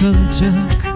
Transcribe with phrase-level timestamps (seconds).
[0.00, 0.87] kalacak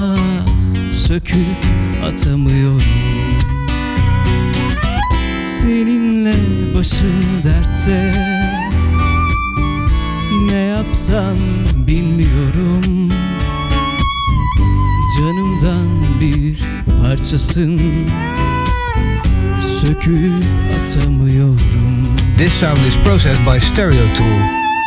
[0.00, 1.64] ah, Söküp
[2.04, 2.82] atamıyorum.
[5.60, 6.34] Seninle
[6.74, 8.12] başım dertte.
[10.46, 11.36] Ne yapsam
[11.74, 13.10] bilmiyorum.
[15.18, 16.60] Canımdan bir
[17.02, 17.80] parçasın.
[19.60, 20.44] Söküp
[20.80, 22.08] atamıyorum.
[22.38, 24.40] This sound is processed by Stereo Tool.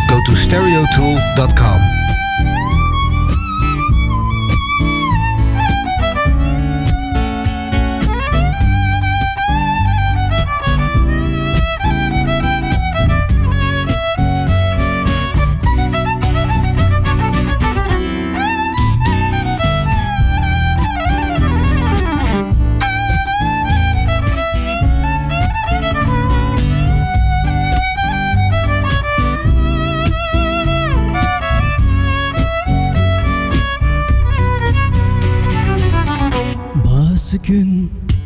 [0.09, 2.02] Go to stereotool.com.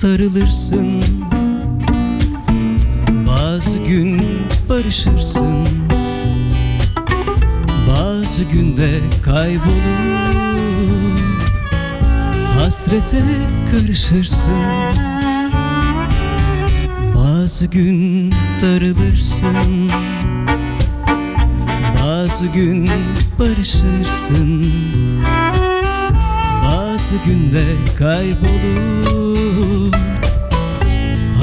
[0.01, 1.03] darılırsın
[3.57, 4.21] Bazı gün
[4.69, 5.67] barışırsın.
[7.89, 10.57] Bazı günde kaybolur.
[12.59, 13.23] Hasrete
[13.71, 14.51] karışırsın.
[17.15, 18.31] Bazı gün
[18.61, 19.89] darılırsın.
[22.03, 22.89] Bazı gün
[23.39, 24.65] barışırsın.
[26.63, 27.65] Bazı günde
[27.97, 29.36] kaybolur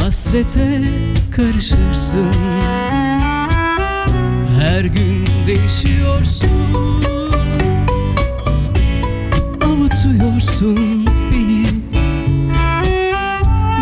[0.00, 0.80] Hasrete
[1.36, 2.32] karışırsın.
[4.60, 6.48] Her gün değişiyorsun.
[9.64, 11.64] Avutuyorsun beni.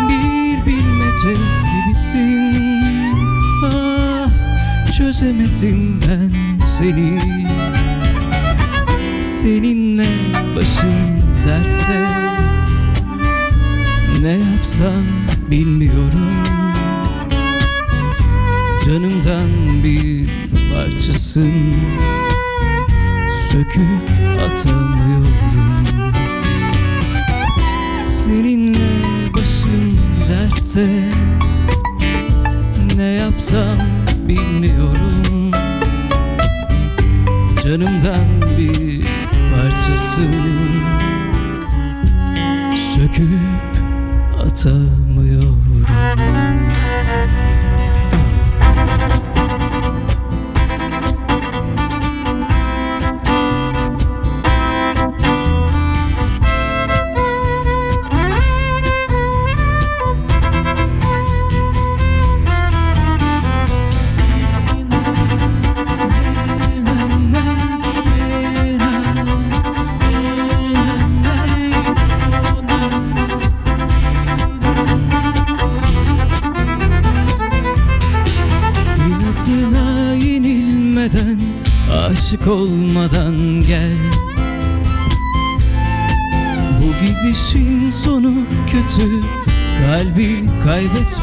[0.09, 2.63] Bir bilmece gibisin.
[3.65, 4.29] Ah
[4.97, 6.32] çözemedim ben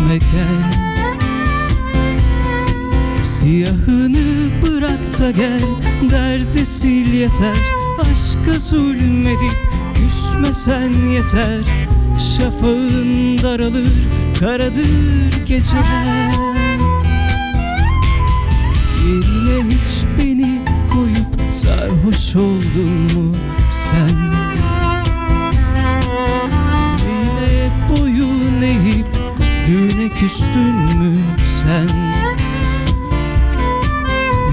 [0.08, 0.80] gel
[3.22, 5.60] Siyahını bırak da gel
[6.10, 7.56] Derdi sil yeter.
[8.00, 9.56] Aşka zulmedip
[9.94, 11.60] Küsmesen yeter.
[12.18, 13.92] Şafağın daralır
[14.40, 16.30] Karadır geceler.
[19.06, 20.58] Yerine hiç beni
[20.92, 23.36] koyup sarhoş oldun mu
[23.68, 24.29] sen?
[30.00, 31.16] Düğüne küstün mü
[31.62, 31.88] sen?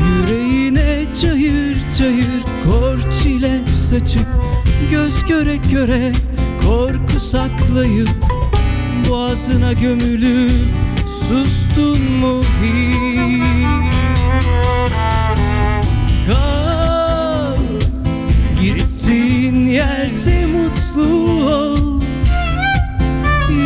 [0.07, 4.27] Yüreğine cayır cayır kor çile saçıp
[4.91, 6.11] Göz göre göre
[6.61, 8.09] Korku saklayıp
[9.09, 10.49] boğazına gömülü
[11.19, 13.93] Sustun mu hiç?
[16.27, 17.57] Kal
[18.61, 21.03] Gittiğin yerde mutlu
[21.49, 22.01] ol.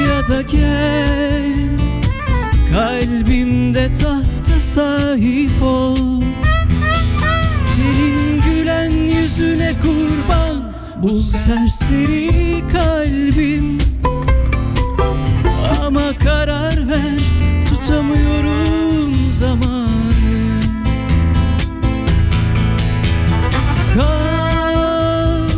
[0.07, 1.50] Ya da gel
[2.71, 6.21] Kalbimde tahta sahip ol.
[7.75, 10.73] Senin gülen yüzüne kurban.
[11.03, 13.77] Bu serseri kalbim.
[15.85, 17.19] Ama karar ver
[17.69, 19.87] Tutamıyorum zamanı.
[23.95, 25.49] Kal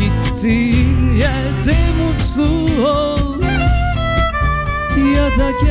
[0.00, 3.42] Gittiğin yerde mutlu ol.
[5.14, 5.67] Ya da gel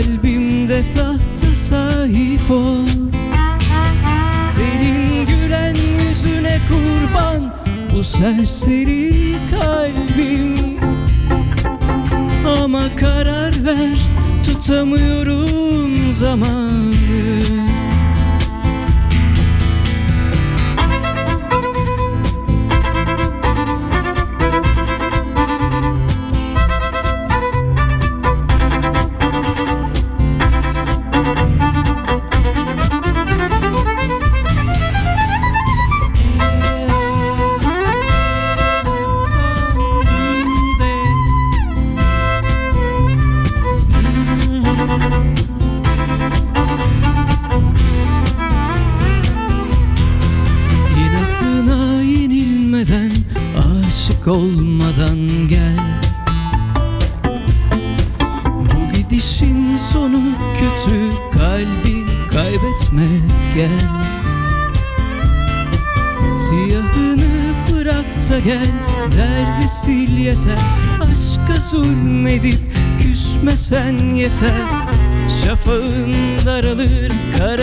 [0.00, 2.86] Kalbimde tahta sahip ol.
[4.52, 7.54] Senin gülen yüzüne kurban
[7.94, 10.56] Bu serseri kalbim.
[12.62, 13.98] Ama karar ver
[14.44, 17.09] Tutamıyorum zamanı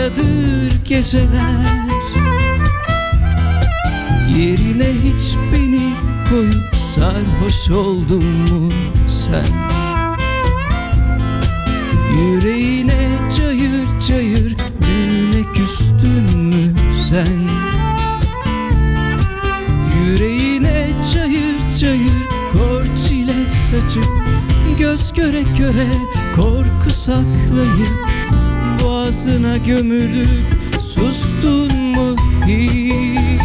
[0.08, 1.98] Karadır geceler
[4.38, 5.92] Yerine hiç beni
[6.30, 8.72] koyup sarhoş oldun mu
[9.08, 9.44] sen?
[12.16, 13.08] Yüreğine
[13.38, 16.74] cayır cayır düğüne küstün mü
[17.08, 17.48] sen?
[20.00, 24.08] Yüreğine cayır cayır kor çile saçıp
[24.78, 25.86] Göz göre göre
[26.36, 28.17] korku saklayıp
[28.82, 30.28] Boğazına gömülüp
[30.80, 32.16] sustun mu
[32.46, 33.40] hiç?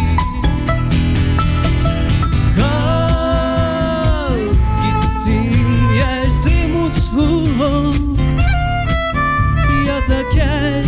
[2.56, 4.38] Kal
[4.82, 7.94] gittiğin yerde mutlu ol
[9.86, 10.84] Ya da gel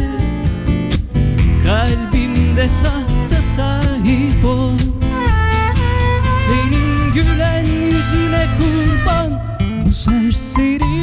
[1.65, 4.79] kalbimde tahta sahip ol
[6.47, 9.31] Senin gülen yüzüne kurban
[9.87, 10.96] bu serseri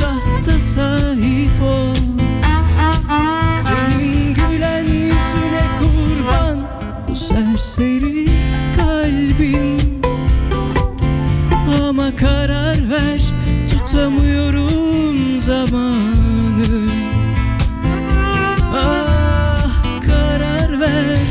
[0.00, 1.94] tahta sahip ol.
[3.62, 6.66] Senin gülen yüzüne kurban
[7.08, 8.26] bu serseri
[8.78, 9.76] kalbim.
[11.88, 13.22] Ama karar ver
[13.70, 16.88] tutamıyorum zamanı.
[18.74, 21.26] Ah karar ver.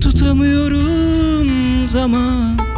[0.00, 1.48] Tutamıyorum
[1.86, 2.71] zaman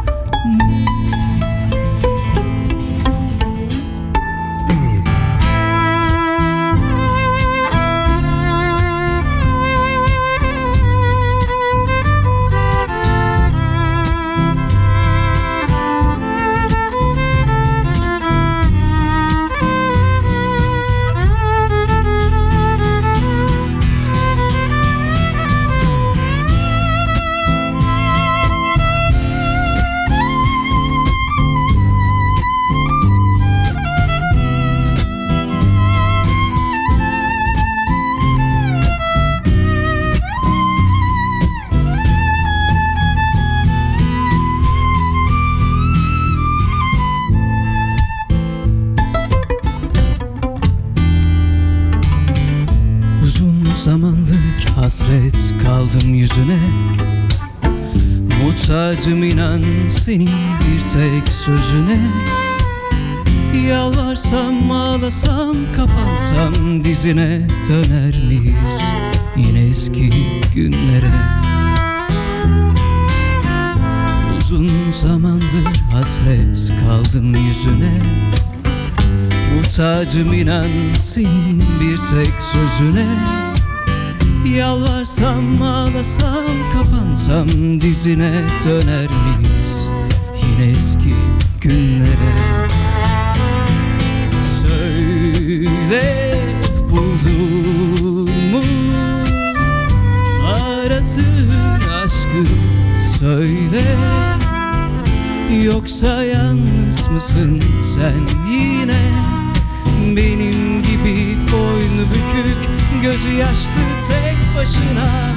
[53.84, 56.58] zamandır hasret kaldım yüzüne.
[58.42, 60.28] Muhtacım inan senin
[60.60, 62.00] bir tek sözüne.
[63.68, 68.82] Yalvarsam ağlasam kapansam dizine döner miyiz
[69.36, 70.10] Yine eski
[70.54, 71.12] günlere?
[74.38, 77.94] Uzun zamandır hasret kaldım yüzüne.
[79.54, 80.66] Muhtacım inan
[81.00, 83.06] senin bir tek sözüne
[84.44, 89.90] Yalvarsam ağlasam kapansam dizine döner miyiz?
[90.42, 91.14] Yine eski
[91.60, 92.34] günlere.
[94.62, 96.34] Söyle
[96.90, 98.62] buldun mu?
[100.54, 102.50] Aradığın aşkı
[103.18, 103.96] söyle.
[105.64, 107.62] Yoksa yalnız mısın
[107.94, 108.20] sen
[108.52, 109.00] yine?
[110.16, 110.73] Benim
[111.04, 112.56] gibi boynu bükük
[113.02, 115.34] Gözü yaşlı tek başına.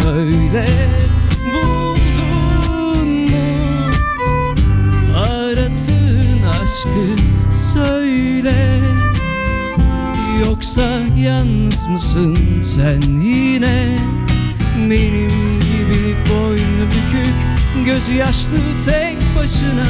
[0.00, 0.66] Söyle
[1.54, 3.36] buldun mu?
[5.16, 7.22] Aradığın aşkı
[7.54, 8.54] söyle.
[10.46, 13.98] Yoksa yalnız mısın sen yine?
[14.90, 17.36] Benim gibi boynu bükük
[17.86, 19.86] Gözü yaşlı tek başına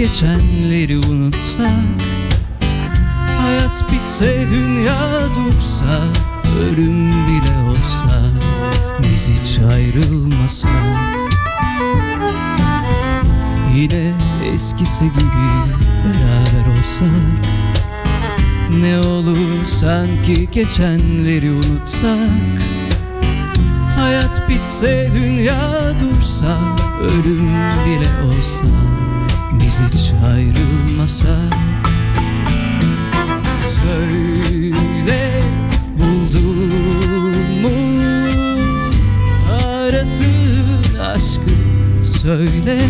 [0.00, 1.70] geçenleri unutsak
[3.40, 4.98] Hayat bitse dünya
[5.36, 6.04] dursa
[6.60, 8.20] Ölüm bile olsa
[9.02, 10.70] Biz hiç ayrılmasak
[13.76, 14.12] Yine
[14.52, 15.50] eskisi gibi
[16.04, 17.44] beraber olsak
[18.80, 22.62] Ne olur sanki geçenleri unutsak.
[23.96, 26.58] Hayat bitse dünya dursa
[27.02, 27.48] Ölüm
[27.86, 28.66] bile olsa
[29.70, 31.54] Biz hiç ayrılmasak
[33.82, 35.42] Söyle
[35.98, 38.02] buldun mu
[39.64, 41.54] Aradığın aşkı
[42.20, 42.80] söyle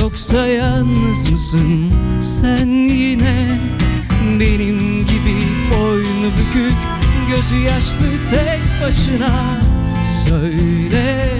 [0.00, 3.58] Yoksa yalnız mısın sen yine?
[4.40, 5.36] Benim gibi
[5.74, 6.76] boynu bükük
[7.30, 9.60] Gözü yaşlı tek başına
[10.28, 11.30] Söyle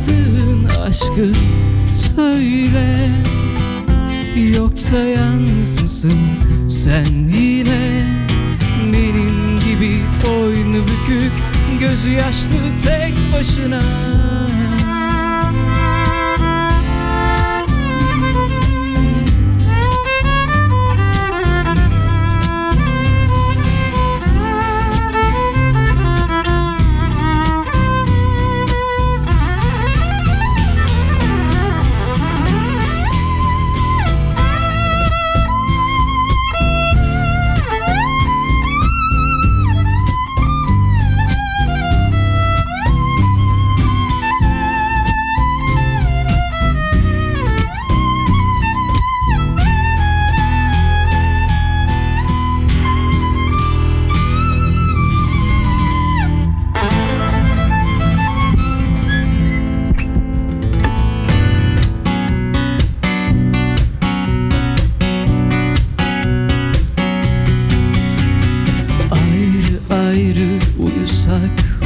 [0.00, 1.32] Aradığın aşkı
[1.92, 3.08] söyle.
[4.56, 6.18] Yoksa yalnız mısın
[6.68, 7.06] sen
[7.38, 8.04] yine?
[8.92, 11.32] Benim gibi boynu bükük
[11.80, 13.80] Gözü yaşlı tek başına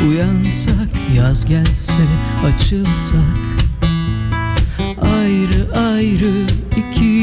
[0.09, 2.03] uyansak Yaz gelse
[2.47, 3.19] açılsak
[5.01, 6.33] Ayrı ayrı
[6.77, 7.14] iki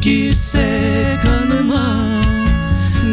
[0.00, 0.68] girse
[1.24, 1.96] kanıma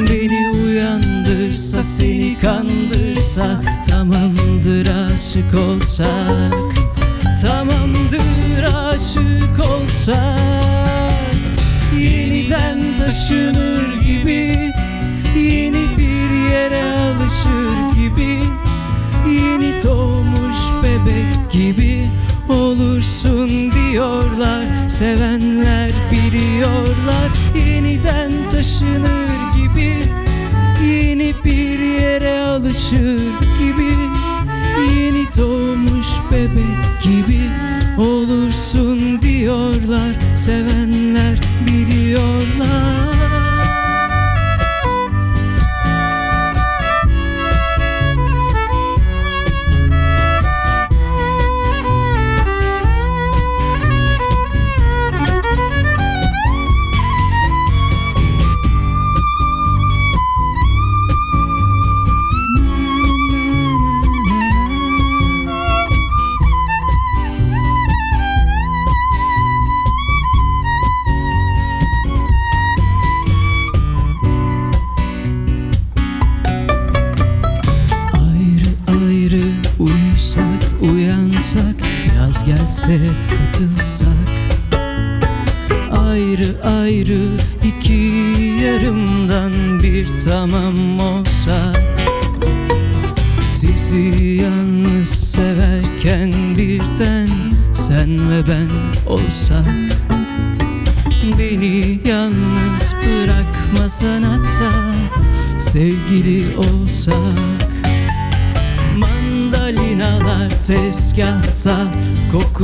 [0.10, 6.54] Beni uyandırsa seni kandırsa tamamdır aşık olsak
[7.42, 10.40] Tamamdır aşık olsak
[12.00, 14.74] Yeniden taşınır gibi
[15.38, 18.40] Yeni bir yere alışır gibi
[19.30, 22.06] Yeni doğmuş bebek gibi
[22.50, 25.35] Olursun diyorlar Sevenler
[28.86, 29.94] taşınır gibi
[30.88, 33.20] Yeni bir yere alışır
[33.60, 33.92] gibi
[34.96, 37.42] Yeni doğmuş bebek gibi
[37.98, 40.85] Olursun diyorlar Sevenler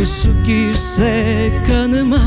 [0.02, 2.22] Kokusu girse kanıma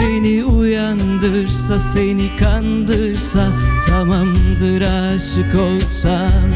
[0.00, 3.48] Beni uyandırsa seni kandırsa
[3.88, 6.50] Tamamdır aşık olsam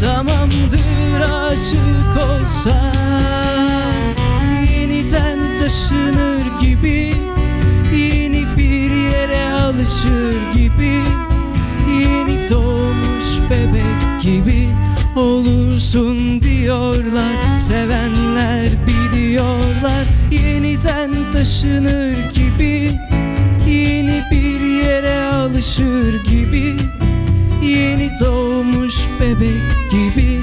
[0.00, 2.92] Tamamdır aşık olsam
[4.72, 7.12] Yeniden taşınır gibi
[7.96, 11.02] Yeni bir yere alışır gibi
[11.90, 14.68] Yeni doğmuş bebek gibi
[15.16, 17.58] olursun diyorlar.
[17.58, 20.04] Sevenler biliyorlar.
[20.30, 22.90] Yeniden taşınır gibi
[23.68, 26.76] Yeni bir yere alışır gibi
[27.62, 30.40] Yeni doğmuş bebek gibi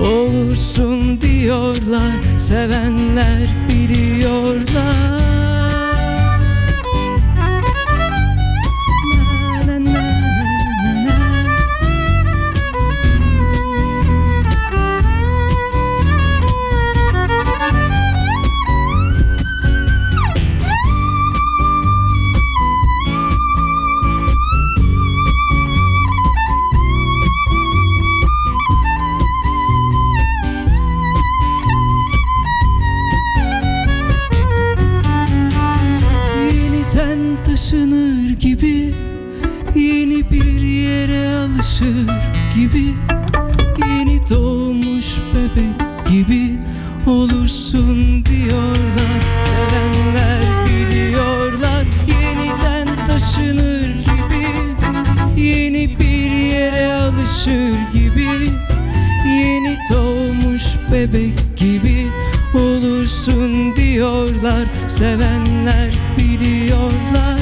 [0.00, 2.38] olursun diyorlar.
[2.38, 5.25] Sevenler biliyorlar
[66.18, 67.40] biliyorlar.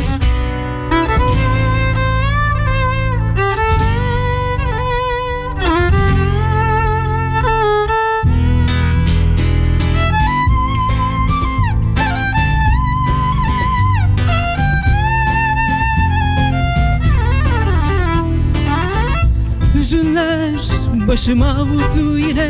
[19.74, 20.60] Hüzünler
[21.08, 22.48] başıma vurdu yine.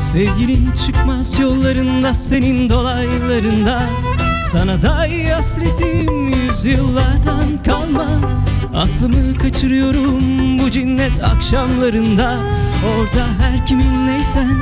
[0.00, 3.82] Sevgilin çıkmaz yollarında senin dolaylarında
[4.52, 8.06] Sana dahi hasretim yüzyıllardan kalma.
[8.74, 12.36] Aklımı kaçırıyorum bu cinnet akşamlarında.
[12.86, 14.56] Orada her kimin neysen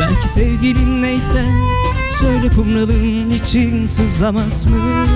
[0.00, 1.50] Belki sevgilin neysen
[2.10, 5.06] Söyle kumralın için sızlamaz mı?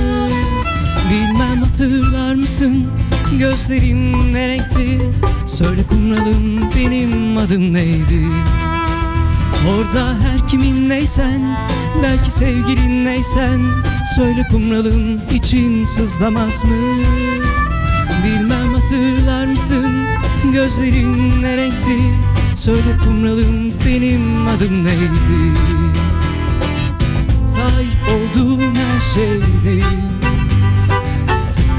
[1.11, 2.87] Bilmem hatırlar mısın
[3.39, 5.11] Gözlerim ne renkti?
[5.47, 8.29] Söyle kumralım benim adım neydi?
[9.71, 11.57] Orada her kimin neysen
[12.03, 13.61] Belki sevgilin neysen
[14.17, 17.05] Söyle kumralım için sızlamaz mı?
[18.25, 20.07] Bilmem hatırlar mısın?
[20.53, 21.99] Gözlerin ne renkti?
[22.55, 25.59] Söyle kumralım benim adım neydi?
[27.47, 29.85] Sahip olduğum her şeydi.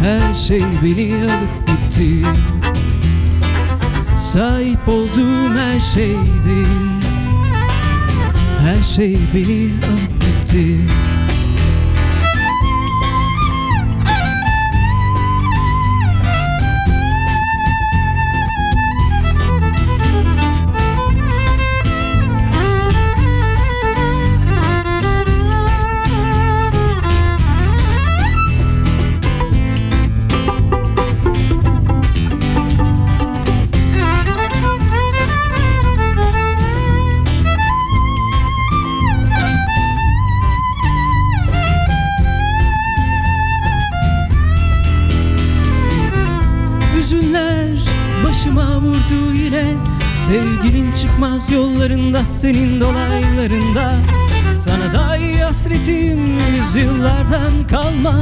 [0.03, 2.25] Her şey beni alıp gitti.
[4.15, 6.67] Sahip olduğum her şeydi
[8.59, 10.77] Her şey beni alıp gitti
[52.27, 53.95] senin dolaylarında
[54.55, 58.15] Sana dahi hasretim yüzyıllardan kalma.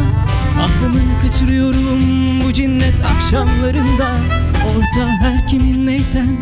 [0.61, 1.99] Aklımı kaçırıyorum
[2.43, 4.11] bu cinnet akşamlarında.
[4.69, 6.37] Orada her kimin neysen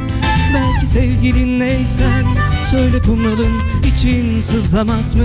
[0.54, 2.26] Belki sevgilin neysen
[2.70, 5.24] Söyle kumralın için sızlamaz mı?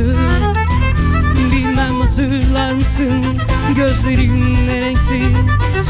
[1.52, 3.24] Bilmem hatırlar mısın
[3.76, 5.22] Gözlerin ne renkti?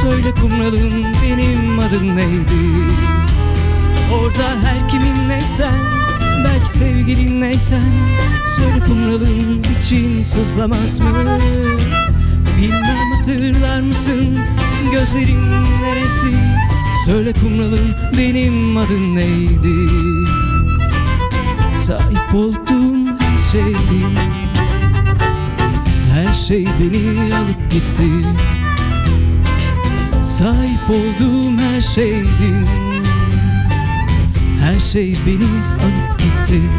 [0.01, 2.89] Söyle kumralım benim adım neydi?
[4.15, 5.78] Orada her kimin neysen
[6.69, 7.83] sevgilin neysen
[8.57, 11.39] Söyle kumralım için sızlamaz mı?
[12.59, 14.39] Bilmem hatırlar mısın?
[14.93, 15.53] Gözlerin
[15.83, 16.37] ne renkti
[17.07, 19.93] Söyle kumralım benim adım neydi?
[21.85, 24.19] Sahip olduğum her şeyin
[26.15, 28.09] her şey beni alıp gitti.
[30.23, 32.55] Sahip olduğum her şeydi.
[34.61, 35.49] Her şey beni
[35.83, 36.71] alıp gitti Üzgünüm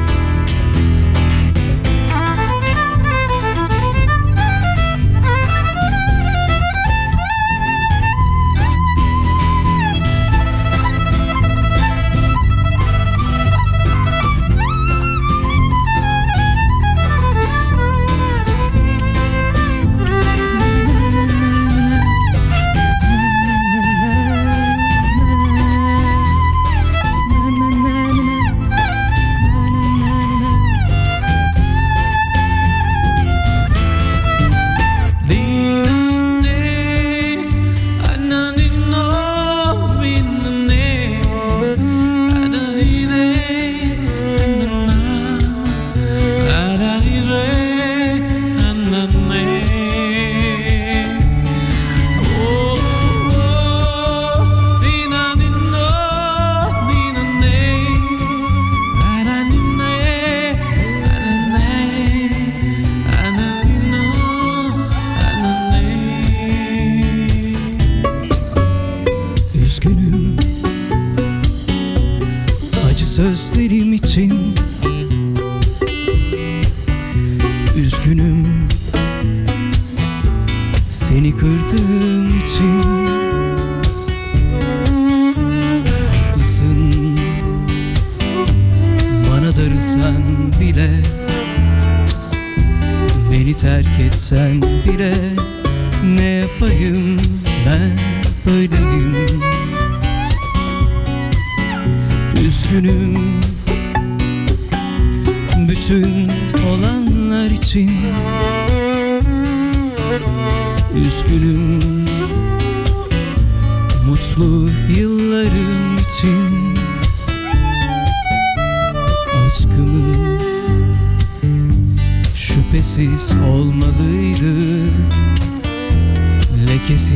[78.09, 78.48] Üzgünüm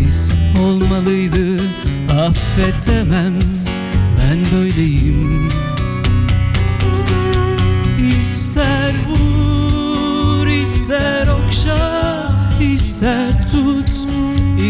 [0.04, 1.64] Lekesiz olmalıydı.
[2.12, 3.34] Affedemem
[4.18, 5.48] ben böyleyim.
[8.22, 12.32] İster vur ister okşa
[12.74, 14.08] ister tut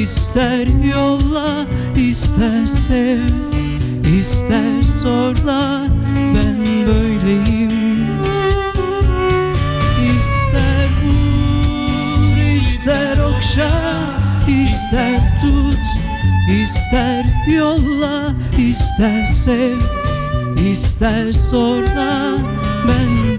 [0.01, 1.65] ister yolla
[1.95, 3.19] ister sev
[4.19, 7.12] ister zorla ben böyleyim
[16.49, 19.77] ister yolla ister sev
[20.71, 22.38] ister zorla
[22.88, 23.32] ben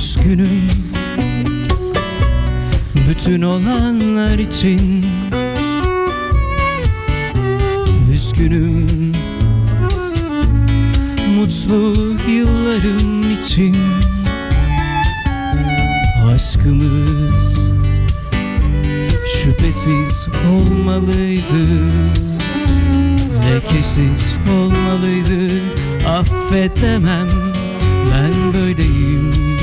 [0.00, 0.68] Üzgünüm.
[3.08, 5.06] Bütün olanlar için
[8.14, 9.12] Üzgünüm.
[11.36, 11.94] Mutlu
[12.30, 13.76] yıllarım için
[16.34, 17.72] Aşkımız
[19.36, 21.90] Şüphesiz olmalıydı.
[23.50, 25.62] Lekesiz olmalıydı
[26.08, 27.28] Affedemem.
[28.12, 29.59] Ben böyleyim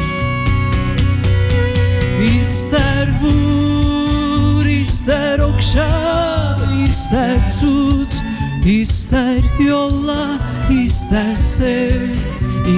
[2.28, 8.24] İster vur ister okşa ister tut
[8.66, 10.40] ister yolla
[10.84, 12.02] ister sev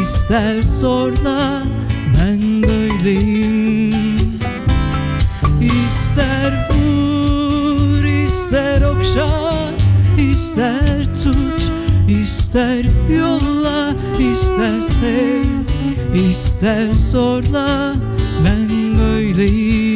[0.02, 1.64] ister zorla
[2.20, 4.40] ben böyleyim.
[5.62, 9.30] İster vur ister okşa
[10.32, 11.72] ister tut
[12.10, 12.86] ister
[13.18, 13.94] yolla
[14.32, 15.44] ister sev
[16.30, 17.94] ister zorla
[18.46, 18.89] ben
[19.38, 19.89] böyleyim